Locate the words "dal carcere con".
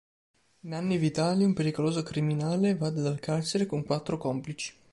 3.03-3.83